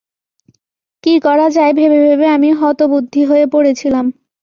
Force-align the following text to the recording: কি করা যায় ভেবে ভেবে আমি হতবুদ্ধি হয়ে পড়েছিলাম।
কি 1.03 1.13
করা 1.25 1.47
যায় 1.49 1.73
ভেবে 1.73 1.99
ভেবে 2.05 2.27
আমি 2.35 2.49
হতবুদ্ধি 2.59 3.21
হয়ে 3.25 3.45
পড়েছিলাম। 3.53 4.05